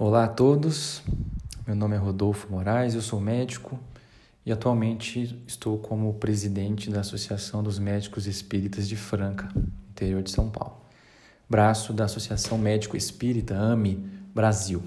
[0.00, 1.02] Olá a todos,
[1.66, 3.76] meu nome é Rodolfo Moraes, eu sou médico
[4.46, 9.48] e atualmente estou como presidente da Associação dos Médicos Espíritas de Franca,
[9.90, 10.76] interior de São Paulo,
[11.50, 13.96] braço da Associação Médico Espírita AME
[14.32, 14.84] Brasil.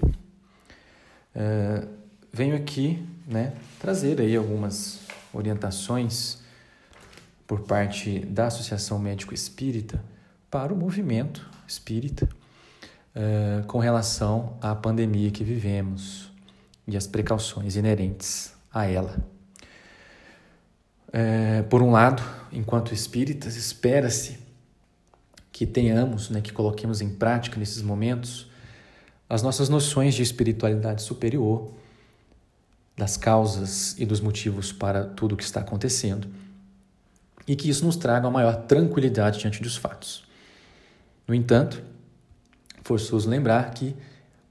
[1.36, 1.86] Uh,
[2.32, 5.00] venho aqui né, trazer aí algumas
[5.30, 6.38] orientações
[7.46, 10.02] por parte da Associação Médico Espírita
[10.50, 12.26] para o movimento espírita
[13.14, 16.30] uh, com relação à pandemia que vivemos
[16.86, 19.16] e as precauções inerentes a ela.
[21.08, 24.38] Uh, por um lado, enquanto espíritas, espera-se
[25.50, 28.50] que tenhamos, né, que coloquemos em prática nesses momentos
[29.28, 31.72] as nossas noções de espiritualidade superior,
[32.96, 36.28] das causas e dos motivos para tudo o que está acontecendo,
[37.46, 40.24] e que isso nos traga uma maior tranquilidade diante dos fatos.
[41.26, 41.82] No entanto,
[42.82, 43.94] forçoso lembrar que,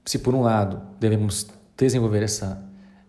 [0.04, 1.46] se por um lado devemos
[1.76, 2.62] desenvolver essa,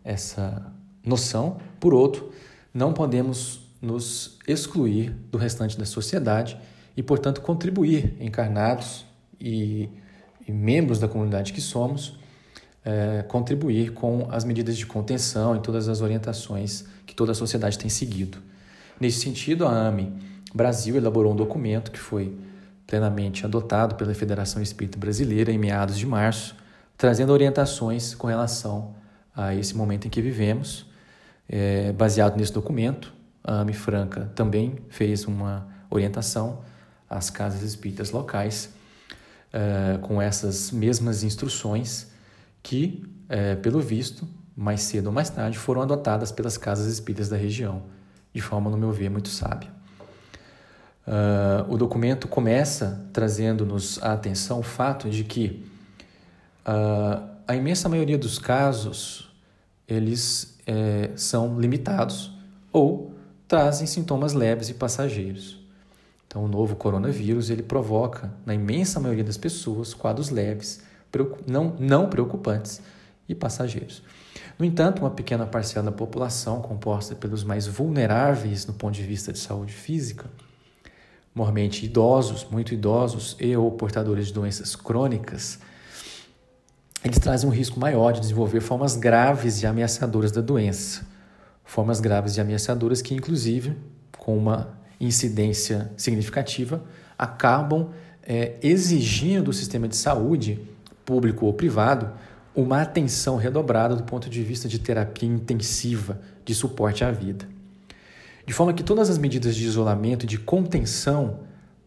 [0.04, 0.72] essa
[1.06, 2.31] noção, por outro,
[2.73, 6.58] não podemos nos excluir do restante da sociedade
[6.95, 9.06] e, portanto, contribuir, encarnados
[9.39, 9.89] e,
[10.48, 12.17] e membros da comunidade que somos,
[12.86, 17.78] é, contribuir com as medidas de contenção e todas as orientações que toda a sociedade
[17.78, 18.38] tem seguido.
[19.00, 20.14] Nesse sentido, a AME
[20.53, 22.38] Brasil elaborou um documento que foi
[22.94, 26.55] plenamente adotado pela Federação Espírita Brasileira em meados de março,
[26.95, 28.94] trazendo orientações com relação
[29.36, 30.86] a esse momento em que vivemos.
[31.49, 33.11] É, baseado nesse documento,
[33.44, 36.61] a AME Franca também fez uma orientação
[37.09, 38.69] às casas espíritas locais
[39.52, 42.11] é, com essas mesmas instruções
[42.61, 47.38] que, é, pelo visto, mais cedo ou mais tarde, foram adotadas pelas casas espíritas da
[47.38, 47.81] região,
[48.31, 49.71] de forma, no meu ver, muito sábia.
[51.06, 55.66] Uh, o documento começa trazendo-nos a atenção o fato de que
[56.66, 59.30] uh, a imensa maioria dos casos
[59.88, 62.32] eles é, são limitados
[62.72, 63.14] ou
[63.48, 65.60] trazem sintomas leves e passageiros.
[66.26, 70.82] Então, o novo coronavírus ele provoca, na imensa maioria das pessoas, quadros leves,
[71.45, 72.82] não, não preocupantes
[73.30, 74.02] e passageiros.
[74.58, 79.32] No entanto, uma pequena parcela da população, composta pelos mais vulneráveis no ponto de vista
[79.32, 80.26] de saúde física,
[81.33, 85.60] mormente idosos, muito idosos e ou portadores de doenças crônicas,
[87.04, 91.05] eles trazem um risco maior de desenvolver formas graves e ameaçadoras da doença.
[91.66, 93.76] Formas graves e ameaçadoras que, inclusive,
[94.17, 96.82] com uma incidência significativa,
[97.17, 97.89] acabam
[98.21, 100.60] é, exigindo do sistema de saúde,
[101.04, 102.11] público ou privado,
[102.55, 107.45] uma atenção redobrada do ponto de vista de terapia intensiva de suporte à vida.
[108.45, 111.39] De forma que todas as medidas de isolamento e de contenção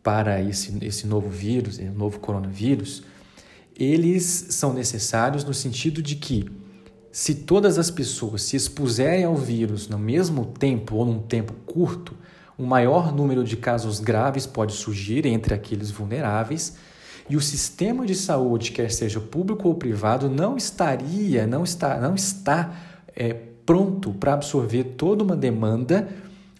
[0.03, 3.03] para esse, esse novo vírus, esse novo coronavírus,
[3.78, 6.50] eles são necessários no sentido de que,
[7.12, 12.16] se todas as pessoas se expuserem ao vírus no mesmo tempo ou num tempo curto,
[12.59, 16.77] um maior número de casos graves pode surgir entre aqueles vulneráveis
[17.28, 22.15] e o sistema de saúde, quer seja público ou privado, não estaria, não está, não
[22.15, 22.75] está
[23.15, 26.09] é, pronto para absorver toda uma demanda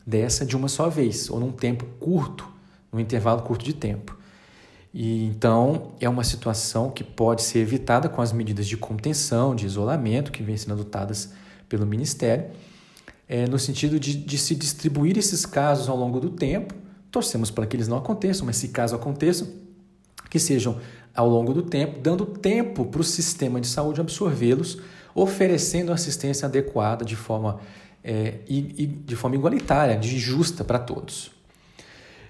[0.07, 2.49] dessa de uma só vez, ou num tempo curto,
[2.93, 4.17] num intervalo curto de tempo.
[4.95, 9.67] E então é uma situação que pode ser evitada com as medidas de contenção, de
[9.67, 11.33] isolamento que vêm sendo adotadas
[11.69, 12.47] pelo Ministério,
[13.29, 16.75] é, no sentido de, de se distribuir esses casos ao longo do tempo.
[17.11, 19.49] Torcemos para que eles não aconteçam, mas se caso aconteçam,
[20.31, 20.79] que sejam
[21.15, 24.79] ao longo do tempo, dando tempo para o sistema de saúde absorvê-los,
[25.15, 27.59] oferecendo assistência adequada de forma
[28.09, 31.33] é, e, e, de forma igualitária, de justa para todos.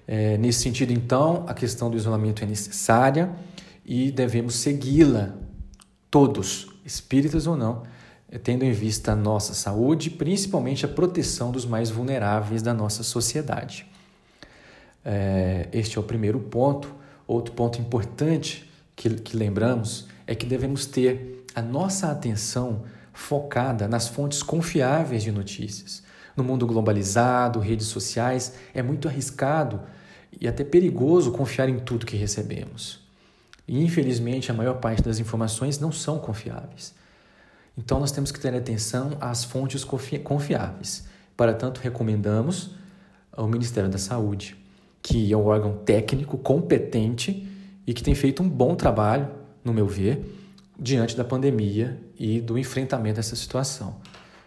[0.07, 3.29] É, nesse sentido, então, a questão do isolamento é necessária
[3.85, 5.35] e devemos segui-la,
[6.09, 7.83] todos, espíritas ou não,
[8.43, 13.85] tendo em vista a nossa saúde, principalmente a proteção dos mais vulneráveis da nossa sociedade.
[15.05, 16.95] É, este é o primeiro ponto.
[17.27, 22.83] Outro ponto importante que, que lembramos é que devemos ter a nossa atenção
[23.17, 26.03] focada nas fontes confiáveis de notícias.
[26.35, 29.81] No mundo globalizado, redes sociais, é muito arriscado
[30.39, 32.99] e até perigoso confiar em tudo que recebemos.
[33.67, 36.93] E infelizmente a maior parte das informações não são confiáveis.
[37.75, 41.07] Então nós temos que ter atenção às fontes confiáveis.
[41.35, 42.75] Para tanto, recomendamos
[43.31, 44.55] ao Ministério da Saúde,
[45.01, 47.47] que é um órgão técnico competente
[47.85, 49.27] e que tem feito um bom trabalho,
[49.63, 50.36] no meu ver,
[50.79, 53.95] diante da pandemia e do enfrentamento dessa situação.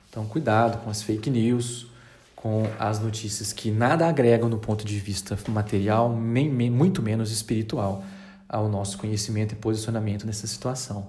[0.08, 1.86] Então, cuidado com as fake news,
[2.34, 8.04] com as notícias que nada agregam no ponto de vista material, nem, muito menos espiritual,
[8.48, 11.08] ao nosso conhecimento e posicionamento nessa situação.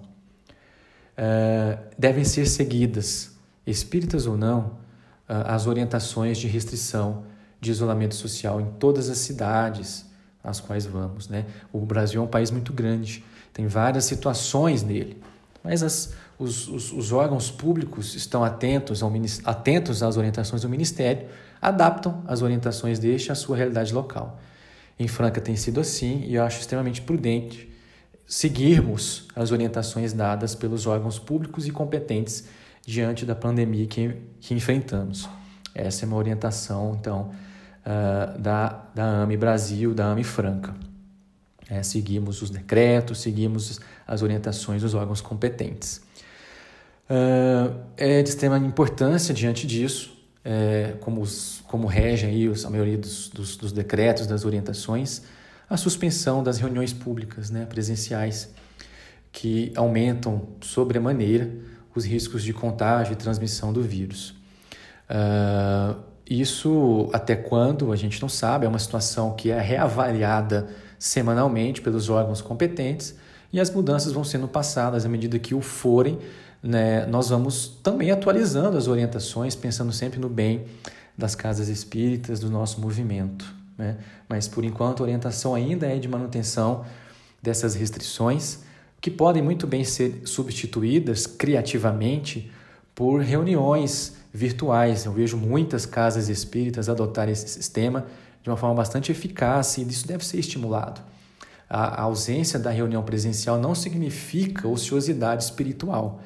[1.17, 3.31] uh, devem ser seguidas,
[3.65, 4.59] espíritas ou não,
[5.29, 7.23] uh, as orientações de restrição
[7.59, 10.05] de isolamento social em todas as cidades
[10.43, 11.27] às quais vamos.
[11.27, 11.45] Né?
[11.71, 15.21] O Brasil é um país muito grande, tem várias situações nele,
[15.63, 19.11] mas as, os, os, os órgãos públicos estão atentos, ao,
[19.45, 21.27] atentos às orientações do Ministério,
[21.61, 24.39] adaptam as orientações deste à sua realidade local.
[24.97, 27.71] Em Franca tem sido assim e eu acho extremamente prudente
[28.31, 32.47] seguirmos as orientações dadas pelos órgãos públicos e competentes
[32.85, 35.27] diante da pandemia que, que enfrentamos.
[35.75, 37.31] Essa é uma orientação, então,
[37.85, 40.73] uh, da, da AME Brasil, da AME Franca.
[41.71, 46.01] É, seguimos os decretos, seguimos as orientações dos órgãos competentes.
[47.09, 50.13] Uh, é de extrema importância diante disso,
[50.43, 55.21] é, como, os, como regem aí os, a maioria dos, dos, dos, decretos, das orientações,
[55.69, 58.53] a suspensão das reuniões públicas né, presenciais,
[59.31, 61.49] que aumentam sobremaneira
[61.95, 64.31] os riscos de contágio e transmissão do vírus.
[65.09, 65.95] Uh,
[66.29, 70.67] isso até quando a gente não sabe, é uma situação que é reavaliada
[71.01, 73.15] semanalmente pelos órgãos competentes
[73.51, 76.19] e as mudanças vão sendo passadas à medida que o forem.
[76.61, 80.65] Né, nós vamos também atualizando as orientações, pensando sempre no bem
[81.17, 83.51] das casas espíritas, do nosso movimento.
[83.75, 83.97] Né?
[84.29, 86.85] Mas por enquanto a orientação ainda é de manutenção
[87.41, 88.59] dessas restrições,
[89.01, 92.51] que podem muito bem ser substituídas criativamente
[92.93, 95.05] por reuniões virtuais.
[95.05, 98.05] Eu vejo muitas casas espíritas adotarem esse sistema
[98.43, 101.01] de uma forma bastante eficaz e isso deve ser estimulado.
[101.69, 106.21] A ausência da reunião presencial não significa ociosidade espiritual,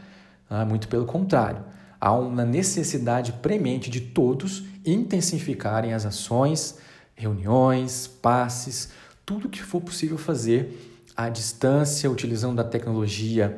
[0.50, 0.66] tá?
[0.66, 1.64] muito pelo contrário.
[2.02, 6.78] Há uma necessidade premente de todos intensificarem as ações,
[7.16, 8.90] reuniões, passes,
[9.26, 13.58] tudo que for possível fazer à distância, utilizando a tecnologia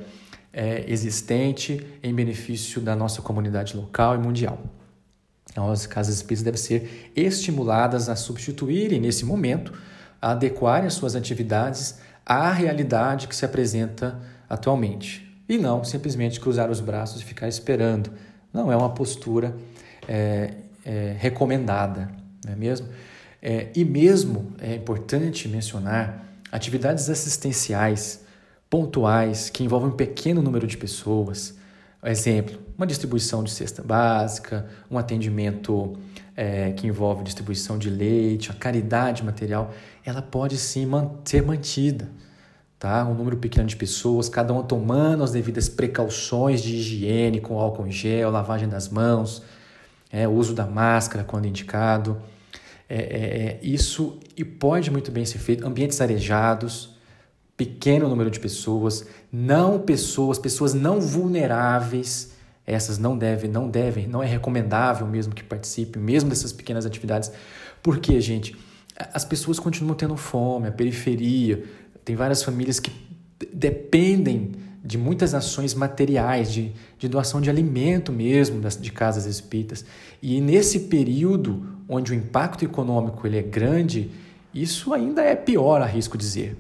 [0.54, 4.60] é, existente em benefício da nossa comunidade local e mundial.
[5.58, 9.74] Então, as casas espíritas devem ser estimuladas a substituírem, nesse momento,
[10.22, 15.28] a adequarem as suas atividades à realidade que se apresenta atualmente.
[15.50, 18.12] E não simplesmente cruzar os braços e ficar esperando.
[18.54, 19.56] Não é uma postura
[20.08, 20.54] é,
[20.86, 22.12] é, recomendada,
[22.46, 22.90] não é mesmo?
[23.42, 28.24] É, e mesmo é importante mencionar atividades assistenciais
[28.70, 31.58] pontuais que envolvem um pequeno número de pessoas.
[32.04, 35.98] Exemplo, uma distribuição de cesta básica, um atendimento
[36.36, 39.74] é, que envolve distribuição de leite, a caridade material,
[40.06, 42.08] ela pode sim man ser mantida.
[42.78, 43.04] Tá?
[43.06, 47.88] Um número pequeno de pessoas, cada uma tomando as devidas precauções de higiene, com álcool
[47.88, 49.42] em gel, lavagem das mãos,
[50.12, 52.22] é, uso da máscara quando indicado.
[52.88, 55.66] É, é, é isso e pode muito bem ser feito.
[55.66, 56.96] Ambientes arejados,
[57.58, 62.32] pequeno número de pessoas, não pessoas, pessoas não vulneráveis,
[62.66, 67.32] essas não devem, não devem, não é recomendável mesmo que participem, mesmo dessas pequenas atividades.
[67.82, 68.56] Porque, gente,
[69.14, 71.64] as pessoas continuam tendo fome, a periferia,
[72.06, 72.92] tem várias famílias que
[73.54, 74.52] dependem
[74.84, 79.84] de muitas ações materiais, de, de doação de alimento mesmo das, de casas espíritas.
[80.22, 84.12] E nesse período onde o impacto econômico ele é grande,
[84.54, 86.56] isso ainda é pior, arrisco dizer.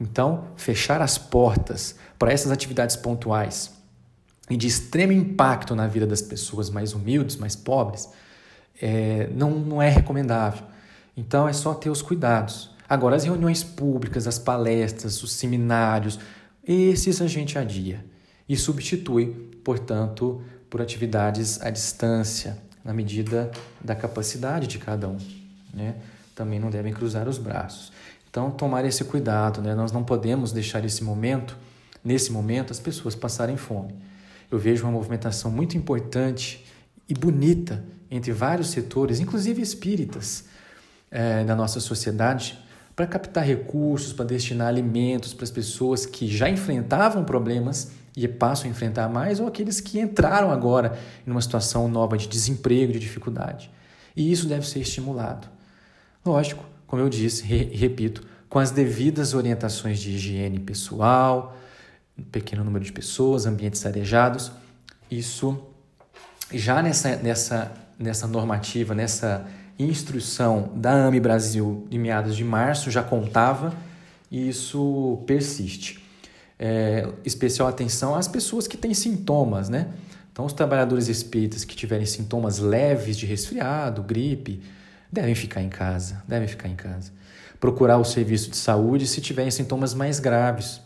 [0.00, 3.72] Então, fechar as portas para essas atividades pontuais
[4.50, 8.08] e de extremo impacto na vida das pessoas mais humildes, mais pobres,
[8.80, 10.66] é, não, não é recomendável.
[11.16, 12.70] Então, é só ter os cuidados.
[12.88, 16.18] Agora, as reuniões públicas, as palestras, os seminários,
[16.66, 18.04] esses a gente adia
[18.48, 19.26] e substitui,
[19.64, 23.50] portanto, por atividades à distância, na medida
[23.82, 25.18] da capacidade de cada um.
[25.72, 25.94] Né?
[26.34, 27.92] Também não devem cruzar os braços.
[28.34, 29.76] Então, tomar esse cuidado, né?
[29.76, 31.56] Nós não podemos deixar esse momento,
[32.02, 33.94] nesse momento, as pessoas passarem fome.
[34.50, 36.66] Eu vejo uma movimentação muito importante
[37.08, 40.46] e bonita entre vários setores, inclusive espíritas,
[41.12, 42.58] é, da nossa sociedade,
[42.96, 48.66] para captar recursos, para destinar alimentos para as pessoas que já enfrentavam problemas e passam
[48.66, 52.98] a enfrentar mais, ou aqueles que entraram agora em uma situação nova de desemprego, de
[52.98, 53.70] dificuldade.
[54.16, 55.46] E isso deve ser estimulado.
[56.26, 61.56] Lógico, como eu disse e repito, com as devidas orientações de higiene pessoal,
[62.18, 64.52] um pequeno número de pessoas, ambientes arejados,
[65.10, 65.60] isso
[66.52, 69.46] já nessa, nessa, nessa normativa, nessa
[69.78, 73.74] instrução da AME Brasil de meados de março já contava
[74.30, 76.02] e isso persiste.
[76.56, 79.88] É, especial atenção às pessoas que têm sintomas, né?
[80.32, 84.62] Então, os trabalhadores espíritas que tiverem sintomas leves de resfriado, gripe,
[85.14, 87.12] devem ficar em casa, devem ficar em casa.
[87.58, 90.80] Procurar o serviço de saúde se tiverem sintomas mais graves,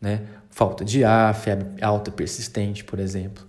[0.00, 0.22] né?
[0.50, 3.44] falta de ar, febre alta persistente, por exemplo,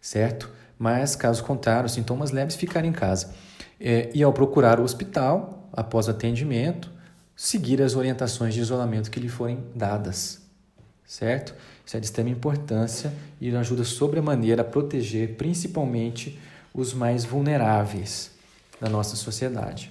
[0.00, 0.50] certo?
[0.78, 3.32] Mas, caso contrário, sintomas leves, ficar em casa.
[3.80, 6.90] É, e ao procurar o hospital, após atendimento,
[7.36, 10.40] seguir as orientações de isolamento que lhe forem dadas,
[11.06, 11.54] certo?
[11.84, 16.40] Isso é de extrema importância e ajuda sobremaneira a proteger principalmente
[16.72, 18.33] os mais vulneráveis
[18.84, 19.90] da nossa sociedade.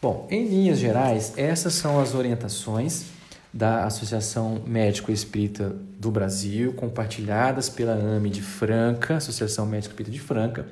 [0.00, 3.06] Bom, em linhas gerais, essas são as orientações
[3.52, 10.20] da Associação Médico Espírita do Brasil, compartilhadas pela AME de Franca, Associação Médico Espírita de
[10.20, 10.66] Franca,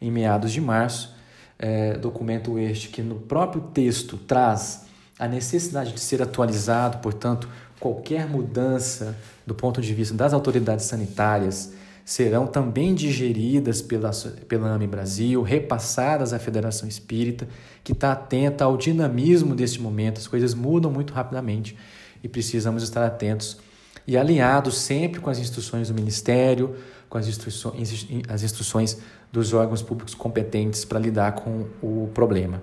[0.00, 1.16] em meados de março.
[1.58, 4.84] É, documento este que no próprio texto traz
[5.18, 7.48] a necessidade de ser atualizado, portanto,
[7.80, 11.72] qualquer mudança do ponto de vista das autoridades sanitárias
[12.04, 14.10] serão também digeridas pela,
[14.48, 17.48] pela AME Brasil, repassadas à Federação Espírita,
[17.84, 21.76] que está atenta ao dinamismo deste momento, as coisas mudam muito rapidamente
[22.22, 23.58] e precisamos estar atentos
[24.06, 26.74] e alinhados sempre com as instruções do Ministério,
[27.08, 28.98] com as instruções, as instruções
[29.30, 32.62] dos órgãos públicos competentes para lidar com o problema.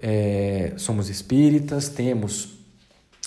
[0.00, 2.58] É, somos espíritas, temos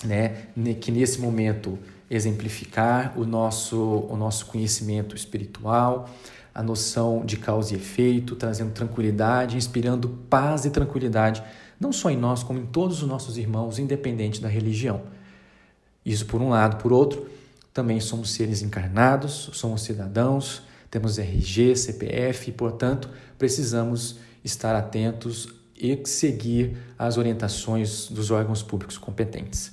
[0.04, 0.48] né,
[0.80, 1.78] que nesse momento
[2.10, 6.08] exemplificar o nosso, o nosso conhecimento espiritual,
[6.54, 11.42] a noção de causa e efeito, trazendo tranquilidade, inspirando paz e tranquilidade,
[11.80, 15.02] não só em nós, como em todos os nossos irmãos, independente da religião.
[16.04, 16.76] Isso por um lado.
[16.80, 17.28] Por outro,
[17.72, 26.00] também somos seres encarnados, somos cidadãos, temos RG, CPF e, portanto, precisamos estar atentos e
[26.04, 29.72] seguir as orientações dos órgãos públicos competentes.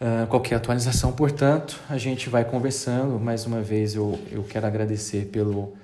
[0.00, 3.20] Uh, qualquer atualização, portanto, a gente vai conversando.
[3.20, 5.74] Mais uma vez, eu, eu quero agradecer pelo,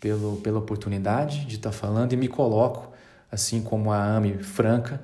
[0.00, 2.90] pelo, pela oportunidade de estar falando e me coloco,
[3.30, 5.02] assim como a AME Franca,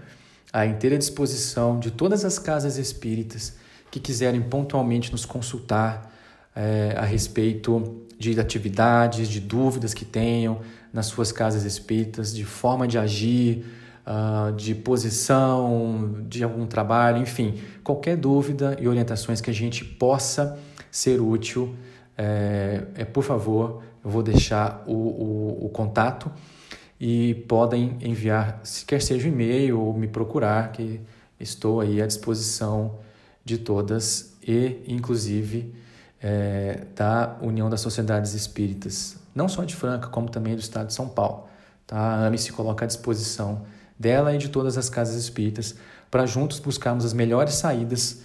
[0.50, 3.56] à inteira disposição de todas as casas espíritas
[3.90, 6.10] que quiserem pontualmente nos consultar
[6.54, 10.60] é, a respeito de atividades, de dúvidas que tenham
[10.94, 13.66] nas suas casas espíritas, de forma de agir,
[14.06, 20.58] uh, de posição, de algum trabalho, enfim, qualquer dúvida e orientações que a gente possa
[20.90, 21.74] ser útil,
[22.16, 26.30] é, é por favor, eu vou deixar o, o, o contato
[26.98, 31.00] e podem enviar, se quer seja um e-mail ou me procurar, que
[31.38, 32.98] estou aí à disposição
[33.44, 35.74] de todas e, inclusive,
[36.22, 40.94] é, da União das Sociedades Espíritas, não só de Franca, como também do Estado de
[40.94, 41.46] São Paulo.
[41.86, 41.98] Tá?
[41.98, 43.66] A AME se coloca à disposição
[43.98, 45.74] dela e de todas as casas espíritas
[46.10, 48.22] para juntos buscarmos as melhores saídas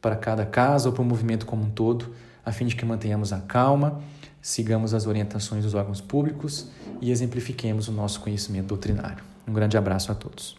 [0.00, 3.32] para cada casa ou para o movimento como um todo, a fim de que mantenhamos
[3.32, 4.00] a calma
[4.42, 6.68] sigamos as orientações dos órgãos públicos
[7.00, 9.22] e exemplifiquemos o nosso conhecimento doutrinário.
[9.46, 10.56] Um grande abraço a todos.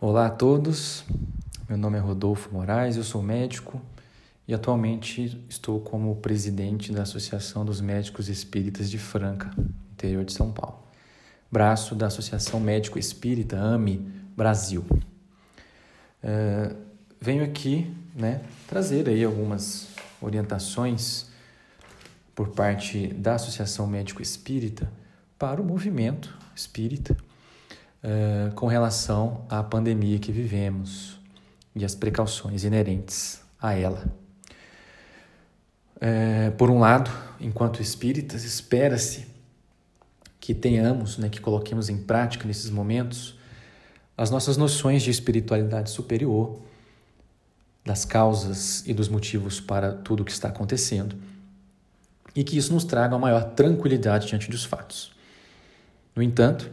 [0.00, 1.04] Olá a todos,
[1.68, 3.80] meu nome é Rodolfo Moraes, eu sou médico
[4.48, 9.50] e atualmente estou como presidente da Associação dos Médicos Espíritas de Franca,
[9.92, 10.81] interior de São Paulo,
[11.52, 13.98] braço da Associação Médico Espírita AME
[14.34, 14.86] Brasil.
[16.24, 16.74] Uh,
[17.20, 21.26] venho aqui né, trazer aí algumas orientações
[22.34, 24.90] por parte da Associação Médico Espírita
[25.38, 27.14] para o movimento espírita
[28.02, 31.20] uh, com relação à pandemia que vivemos
[31.74, 34.06] e as precauções inerentes a ela.
[35.96, 39.31] Uh, por um lado, enquanto espíritas, espera-se
[40.42, 43.38] que tenhamos, né, que coloquemos em prática nesses momentos
[44.18, 46.58] as nossas noções de espiritualidade superior
[47.84, 51.14] das causas e dos motivos para tudo o que está acontecendo
[52.34, 55.12] e que isso nos traga uma maior tranquilidade diante dos fatos.
[56.14, 56.68] No entanto,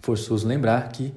[0.00, 1.12] forçoso lembrar que,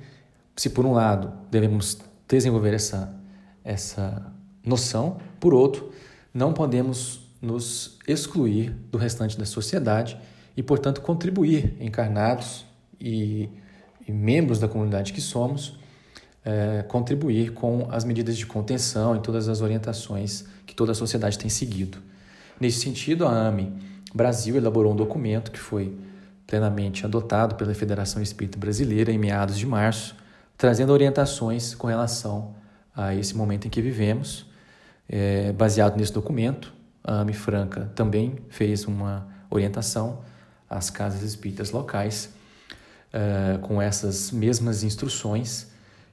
[0.58, 1.98] se por um lado devemos
[2.28, 3.16] desenvolver essa,
[3.64, 4.30] essa
[4.62, 5.94] noção, por outro,
[6.34, 10.20] não podemos nos excluir do restante da sociedade
[10.56, 12.66] e, portanto, contribuir encarnados
[13.00, 13.50] e,
[14.08, 15.78] e membros da comunidade que somos
[16.46, 21.40] é, contribuir com as medidas de contenção e todas as orientações que toda a sociedade
[21.40, 21.98] tem seguido.
[22.62, 23.74] Nesse sentido, a AME
[24.14, 25.98] Brasil elaborou um documento que foi
[26.46, 30.16] plenamente adotado pela Federação Espírita Brasileira em meados de março,
[30.56, 32.54] trazendo orientações com relação
[32.96, 34.46] a esse momento em que vivemos.
[35.10, 40.20] É, baseado nesse documento, a AME Franca também fez uma orientação
[40.78, 42.30] às casas espíritas locais
[43.16, 45.68] é, com essas mesmas instruções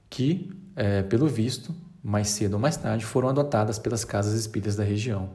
[0.09, 4.85] que, é, pelo visto, mais cedo ou mais tarde, foram adotadas pelas casas espíritas da
[4.85, 5.31] região,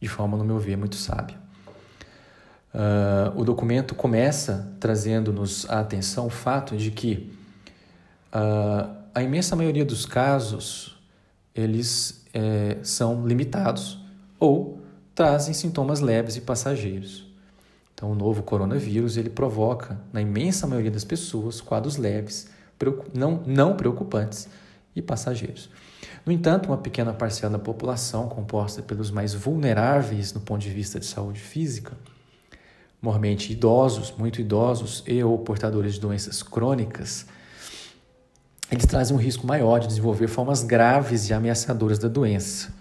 [0.00, 1.36] de forma, no meu ver, muito sábia.
[2.74, 7.30] Uh, o documento começa trazendo-nos a atenção o fato de que
[8.34, 10.98] uh, a imensa maioria dos casos
[11.54, 12.20] eles
[12.82, 13.98] são limitados
[14.40, 14.80] ou
[15.14, 17.31] trazem sintomas leves e passageiros.
[18.02, 22.48] Então, o novo coronavírus ele provoca, na imensa maioria das pessoas, quadros leves,
[23.14, 24.48] não, não preocupantes
[24.96, 25.70] e passageiros.
[26.26, 30.98] No entanto, uma pequena parcela da população, composta pelos mais vulneráveis no ponto de vista
[30.98, 31.96] de saúde física,
[33.00, 37.24] normalmente idosos, muito idosos e ou portadores de doenças crônicas,
[38.68, 42.74] eles trazem um risco maior de desenvolver formas graves e ameaçadoras da doença.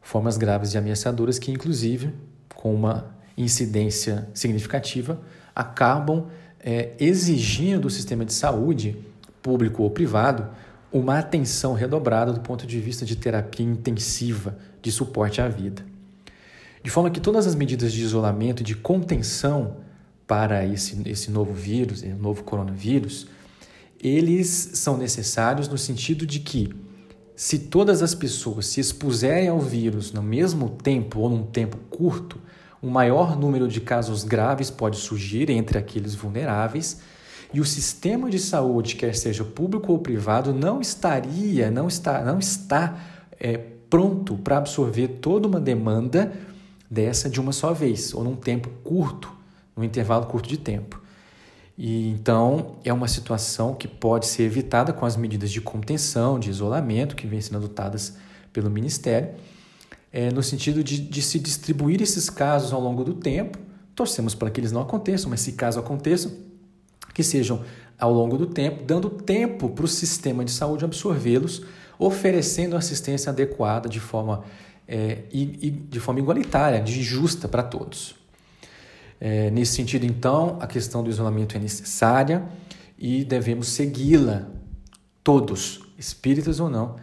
[0.00, 2.14] Formas graves e ameaçadoras que, inclusive,
[2.54, 5.20] com uma incidência significativa,
[5.54, 6.26] acabam
[6.60, 8.96] é, exigindo do sistema de saúde,
[9.42, 10.48] público ou privado,
[10.92, 15.84] uma atenção redobrada do ponto de vista de terapia intensiva de suporte à vida.
[16.82, 19.76] De forma que todas as medidas de isolamento e de contenção
[20.26, 23.26] para esse, esse novo vírus, esse novo coronavírus,
[24.02, 26.74] eles são necessários no sentido de que,
[27.36, 32.40] se todas as pessoas se expuserem ao vírus no mesmo tempo ou num tempo curto,
[32.82, 37.00] um maior número de casos graves pode surgir entre aqueles vulneráveis
[37.54, 42.38] e o sistema de saúde, quer seja público ou privado, não estaria, não está, não
[42.38, 42.98] está
[43.38, 43.58] é,
[43.90, 46.32] pronto para absorver toda uma demanda
[46.90, 49.30] dessa de uma só vez ou num tempo curto,
[49.76, 51.00] num intervalo curto de tempo.
[51.76, 56.50] E então é uma situação que pode ser evitada com as medidas de contenção, de
[56.50, 58.16] isolamento que vêm sendo adotadas
[58.52, 59.30] pelo Ministério,
[60.12, 63.58] é, no sentido de, de se distribuir esses casos ao longo do tempo.
[63.94, 66.32] Torcemos para que eles não aconteçam, mas se caso aconteçam,
[67.14, 67.62] que sejam
[67.98, 71.62] ao longo do tempo, dando tempo para o sistema de saúde absorvê-los,
[71.98, 74.44] oferecendo assistência adequada de forma,
[74.88, 78.16] é, e, e de forma igualitária, de justa para todos.
[79.20, 82.42] É, nesse sentido, então, a questão do isolamento é necessária
[82.98, 84.48] e devemos segui-la,
[85.22, 86.96] todos, espíritas ou não,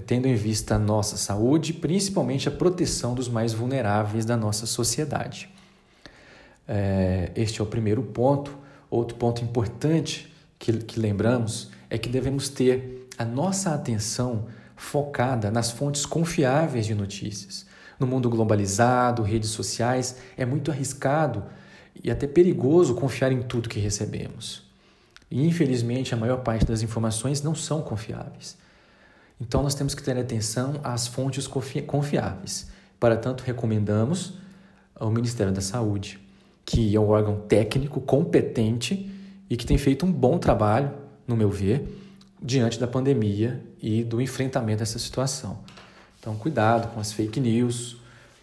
[0.00, 5.50] tendo em vista a nossa saúde, principalmente a proteção dos mais vulneráveis da nossa sociedade.
[6.66, 8.56] É, este é o primeiro ponto.
[8.88, 15.70] Outro ponto importante que, que lembramos é que devemos ter a nossa atenção focada nas
[15.70, 17.66] fontes confiáveis de notícias.
[18.00, 21.44] No mundo globalizado, redes sociais, é muito arriscado
[22.02, 24.62] e até perigoso confiar em tudo que recebemos.
[25.30, 28.56] E infelizmente a maior parte das informações não são confiáveis.
[29.40, 32.70] Então nós temos que ter atenção às fontes confiáveis.
[32.98, 34.34] Para tanto, recomendamos
[34.94, 36.20] ao Ministério da Saúde,
[36.64, 39.10] que é um órgão técnico competente
[39.50, 40.92] e que tem feito um bom trabalho,
[41.26, 42.00] no meu ver,
[42.40, 45.58] diante da pandemia e do enfrentamento dessa situação.
[46.18, 47.96] Então, cuidado com as fake news,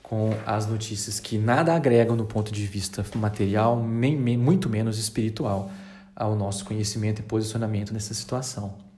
[0.03, 5.71] com as notícias que nada agregam no ponto de vista material, nem, muito menos espiritual,
[6.15, 8.88] ao nosso conhecimento e posicionamento nessa situação.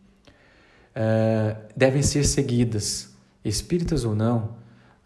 [0.96, 3.10] Uh, devem ser seguidas,
[3.46, 4.40] espíritas ou não,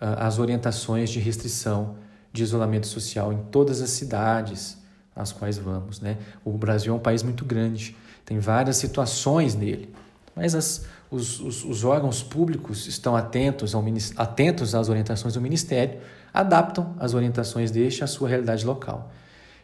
[0.01, 1.95] uh, as orientações de restrição
[2.33, 4.77] de isolamento social em todas as cidades
[5.15, 6.01] às quais vamos.
[6.01, 6.17] Né?
[6.43, 7.95] O Brasil é um país muito grande,
[8.25, 9.93] tem várias situações nele,
[10.35, 13.83] mas as, os, os, os órgãos públicos estão atentos, ao,
[14.17, 15.99] atentos às orientações do Ministério,
[16.33, 19.11] adaptam as orientações deste à sua realidade local.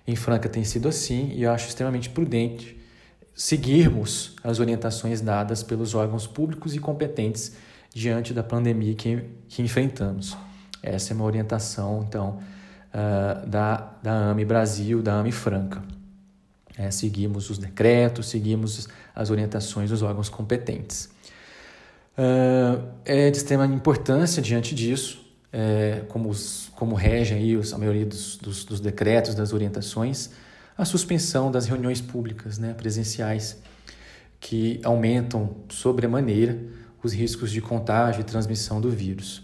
[0.08, 2.81] Em Franca tem sido assim e eu acho extremamente prudente
[3.34, 7.54] seguirmos as orientações dadas pelos órgãos públicos e competentes
[7.94, 10.38] diante da pandemia que, que enfrentamos.
[10.82, 12.40] Essa é uma orientação, então,
[12.94, 15.84] uh, da, da AME Brasil, da AME Franca.
[16.78, 21.10] É, seguimos os decretos, seguimos as orientações dos órgãos competentes.
[22.18, 27.78] Uh, é de extrema importância diante disso, é, como, os, como regem aí os, a
[27.78, 30.32] maioria dos, dos, dos, decretos, das orientações,
[30.82, 33.62] a suspensão das reuniões públicas né, presenciais,
[34.40, 36.58] que aumentam sobremaneira
[37.04, 39.44] os riscos de contágio e transmissão do vírus.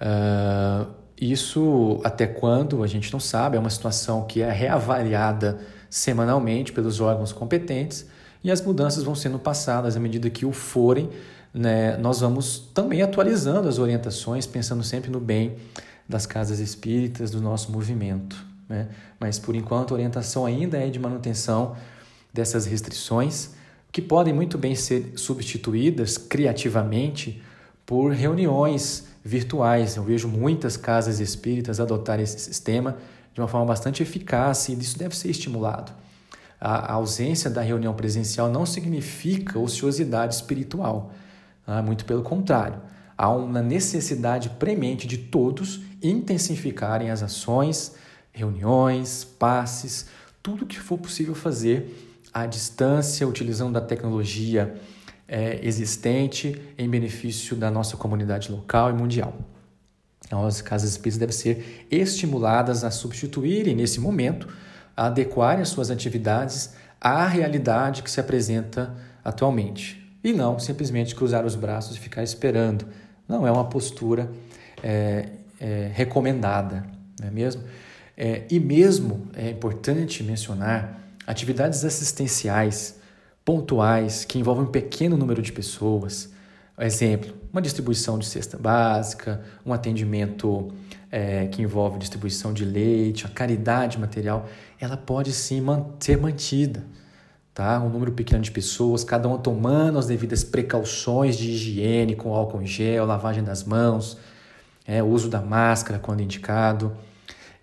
[0.00, 6.72] Uh, isso até quando a gente não sabe, é uma situação que é reavaliada semanalmente
[6.72, 8.06] pelos órgãos competentes
[8.42, 11.10] e as mudanças vão sendo passadas à medida que o forem.
[11.52, 15.56] Né, nós vamos também atualizando as orientações, pensando sempre no bem
[16.08, 18.53] das casas espíritas, do nosso movimento.
[18.68, 18.88] Né?
[19.18, 21.76] Mas por enquanto a orientação ainda é de manutenção
[22.32, 23.50] dessas restrições,
[23.92, 27.40] que podem muito bem ser substituídas criativamente
[27.86, 29.96] por reuniões virtuais.
[29.96, 32.96] Eu vejo muitas casas espíritas adotarem esse sistema
[33.32, 35.92] de uma forma bastante eficaz e isso deve ser estimulado.
[36.60, 41.12] A ausência da reunião presencial não significa ociosidade espiritual,
[41.66, 41.82] tá?
[41.82, 42.80] muito pelo contrário.
[43.16, 47.94] Há uma necessidade premente de todos intensificarem as ações,
[48.34, 50.06] reuniões, passes,
[50.42, 54.74] tudo que for possível fazer à distância, utilizando a tecnologia
[55.26, 59.34] é, existente em benefício da nossa comunidade local e mundial.
[60.26, 64.48] Então, as casas espíritas devem ser estimuladas a substituírem, nesse momento,
[64.96, 68.94] a adequarem as suas atividades à realidade que se apresenta
[69.24, 70.02] atualmente.
[70.22, 72.86] E não simplesmente cruzar os braços e ficar esperando.
[73.28, 74.30] Não é uma postura
[74.82, 75.28] é,
[75.60, 76.84] é, recomendada,
[77.20, 77.62] não é mesmo?
[78.16, 83.00] É, e mesmo é importante mencionar atividades assistenciais
[83.44, 86.32] pontuais que envolvem um pequeno número de pessoas.
[86.78, 90.72] Exemplo, uma distribuição de cesta básica, um atendimento
[91.10, 94.48] é, que envolve distribuição de leite, a caridade material,
[94.80, 96.84] ela pode sim man ser mantida.
[97.54, 97.80] Tá?
[97.80, 102.60] Um número pequeno de pessoas, cada uma tomando as devidas precauções de higiene, com álcool
[102.60, 104.18] em gel, lavagem das mãos,
[104.84, 106.96] é, uso da máscara quando indicado.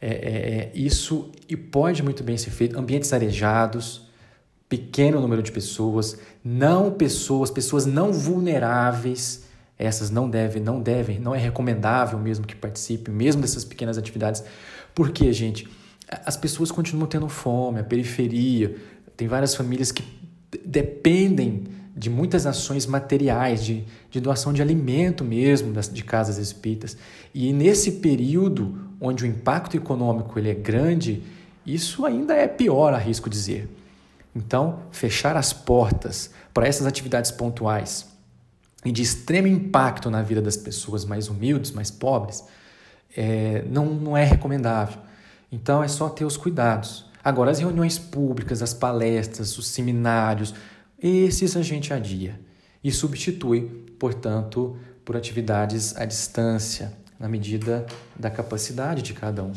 [0.02, 2.78] É, é, é isso e pode muito bem ser feito.
[2.78, 4.10] Ambientes arejados,
[4.68, 9.46] pequeno número de pessoas, não pessoas, pessoas não vulneráveis,
[9.78, 14.44] essas não devem, não devem, não é recomendável mesmo que participem, mesmo dessas pequenas atividades.
[14.96, 15.68] Porque, gente,
[16.26, 18.76] as pessoas continuam tendo fome, a periferia,
[19.18, 20.04] tem várias famílias que
[20.66, 21.64] dependem
[21.96, 26.98] de muitas ações materiais, de, de doação de alimento mesmo das, de casas espíritas.
[27.34, 31.24] E nesse período onde o impacto econômico ele é grande,
[31.66, 33.70] isso ainda é pior, arrisco dizer.
[34.36, 38.10] Então, fechar as portas para essas atividades pontuais
[38.86, 42.44] e de extremo impacto na vida das pessoas mais humildes, mais pobres,
[43.16, 45.00] é, não, não é recomendável.
[45.52, 47.06] Então, é só ter os cuidados.
[47.24, 50.56] Agora, as reuniões públicas, as palestras, os seminários,
[51.02, 52.40] esses a gente adia
[52.84, 53.62] e substitui,
[53.98, 57.86] portanto, por atividades à distância, na medida
[58.16, 59.54] da capacidade de cada um.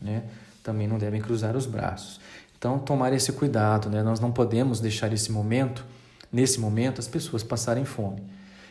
[0.00, 0.24] Né?
[0.62, 2.20] Também não devem cruzar os braços.
[2.58, 4.02] Então, tomar esse cuidado, né?
[4.02, 5.84] Nós não podemos deixar esse momento,
[6.32, 8.22] nesse momento, as pessoas passarem fome.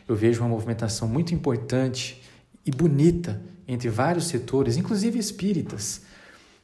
[0.07, 2.21] Eu vejo uma movimentação muito importante
[2.65, 6.01] e bonita entre vários setores, inclusive espíritas,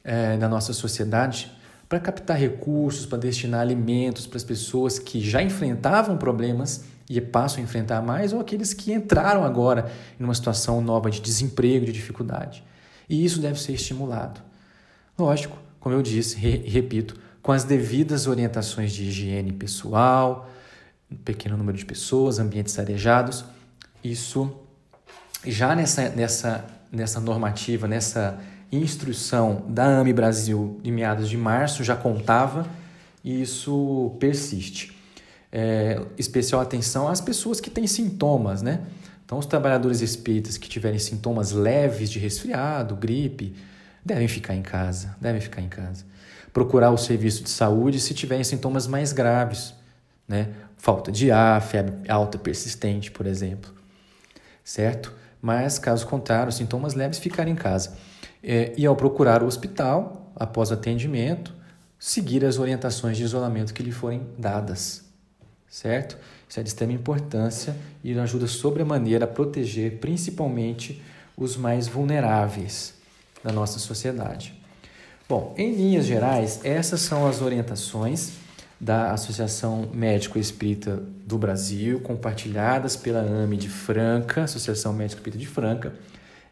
[0.04, 1.52] é, da nossa sociedade,
[1.90, 7.60] para captar recursos, para destinar alimentos para as pessoas que já enfrentavam problemas e passam
[7.60, 11.92] a enfrentar mais, ou aqueles que entraram agora em uma situação nova de desemprego, de
[11.92, 12.64] dificuldade.
[13.10, 14.40] E isso deve ser estimulado.
[15.18, 20.48] Lógico, como eu disse e repito, com as devidas orientações de higiene pessoal,
[21.12, 23.44] um pequeno número de pessoas, ambientes arejados.
[24.04, 24.56] Isso
[25.44, 28.40] já nessa, nessa, nessa normativa, nessa
[28.72, 32.68] instrução da AME Brasil de meados de março já contava
[33.24, 34.96] e isso persiste.
[35.52, 38.82] É, especial atenção às pessoas que têm sintomas, né?
[39.26, 43.56] Então, os trabalhadores espíritas que tiverem sintomas leves de resfriado, gripe,
[44.04, 46.04] devem ficar em casa, devem ficar em casa.
[46.52, 49.74] Procurar o serviço de saúde se tiverem sintomas mais graves,
[50.28, 50.50] né?
[50.78, 53.72] Falta de ar, febre alta persistente, por exemplo,
[54.64, 55.14] certo?
[55.42, 57.98] Mas, caso contrário, sintomas leves, ficar em casa.
[58.44, 61.54] É, e ao procurar o hospital, após atendimento,
[62.00, 65.04] seguir as orientações de isolamento que lhe forem dadas,
[65.70, 66.18] certo?
[66.48, 71.04] Isso é de extrema importância e ajuda sobremaneira a proteger principalmente
[71.38, 72.94] os mais vulneráveis
[73.44, 74.54] da nossa sociedade.
[75.28, 78.32] Bom, em linhas gerais, essas são as orientações
[78.80, 85.48] da Associação Médico Espírita do Brasil, compartilhadas pela AME de Franca, Associação Médico Espírita de
[85.48, 85.94] Franca,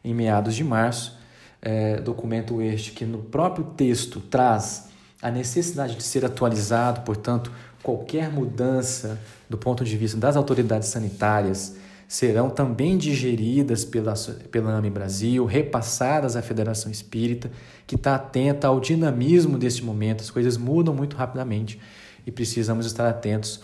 [0.04, 1.18] em meados de março.
[1.62, 4.90] É, documento este que no próprio texto traz
[5.22, 11.76] a necessidade de ser atualizado, portanto, qualquer mudança do ponto de vista das autoridades sanitárias
[12.08, 14.14] serão também digeridas pela,
[14.50, 17.52] pela AME Brasil, repassadas à Federação Espírita,
[17.86, 20.22] que está atenta ao dinamismo deste momento.
[20.22, 21.80] As coisas mudam muito rapidamente
[22.26, 23.60] e precisamos estar atentos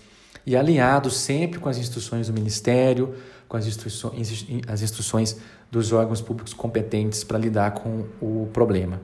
[0.46, 3.16] e alinhados sempre com as instruções do Ministério,
[3.48, 5.38] com as instruções, as instruções
[5.74, 9.02] dos órgãos públicos competentes para lidar com o problema.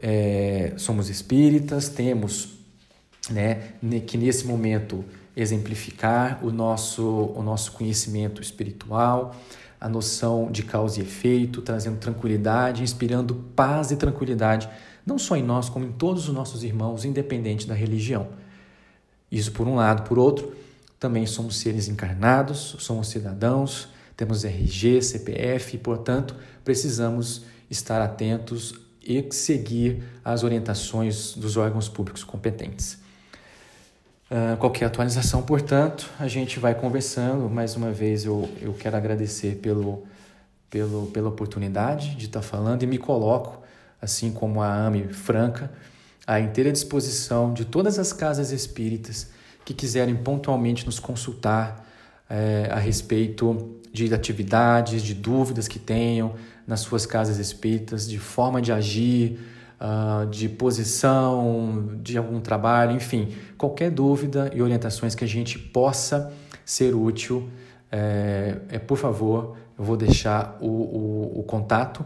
[0.00, 2.54] É, somos espíritas, temos
[3.30, 5.04] né, que nesse momento
[5.36, 9.36] exemplificar o nosso, o nosso conhecimento espiritual,
[9.80, 14.68] a noção de causa e efeito, trazendo tranquilidade, inspirando paz e tranquilidade,
[15.06, 18.26] não só em nós, como em todos os nossos irmãos, independente da religião.
[19.30, 20.02] Isso por um lado.
[20.02, 20.52] Por outro,
[20.98, 30.02] também somos seres encarnados, somos cidadãos, temos RG, CPF portanto, precisamos estar atentos e seguir
[30.24, 32.98] as orientações dos órgãos públicos competentes.
[34.30, 37.50] Uh, qualquer atualização, portanto, a gente vai conversando.
[37.50, 40.04] Mais uma vez, eu, eu quero agradecer pelo,
[40.70, 43.62] pelo, pela oportunidade de estar falando e me coloco,
[44.00, 45.70] assim como a AME Franca,
[46.26, 49.30] à inteira disposição de todas as casas espíritas
[49.64, 51.86] que quiserem pontualmente nos consultar
[52.32, 56.34] é, a respeito de atividades, de dúvidas que tenham
[56.66, 59.38] nas suas casas espíritas, de forma de agir,
[59.78, 66.32] uh, de posição, de algum trabalho, enfim, qualquer dúvida e orientações que a gente possa
[66.64, 67.50] ser útil,
[67.90, 72.02] é, é por favor, eu vou deixar o, o, o contato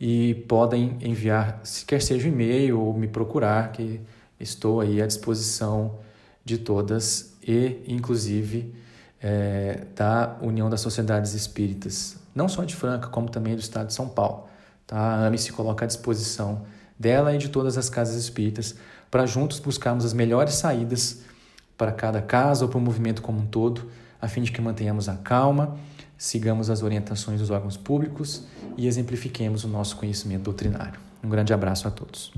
[0.00, 4.00] e podem enviar, quer seja um e-mail ou me procurar, que
[4.38, 5.98] estou aí à disposição
[6.44, 8.72] de todas e, inclusive,
[9.20, 13.94] é, da União das Sociedades Espíritas, não só de Franca, como também do Estado de
[13.94, 14.48] São Paulo.
[14.86, 14.96] Tá?
[14.96, 16.62] A AME se coloca à disposição
[16.98, 18.74] dela e de todas as casas espíritas
[19.10, 21.20] para juntos buscarmos as melhores saídas
[21.76, 23.88] para cada caso ou para o movimento como um todo,
[24.20, 25.76] a fim de que mantenhamos a calma,
[26.16, 28.44] sigamos as orientações dos órgãos públicos
[28.76, 30.98] e exemplifiquemos o nosso conhecimento doutrinário.
[31.22, 32.32] Um grande abraço a todos.